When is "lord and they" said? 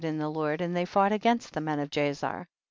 0.29-0.83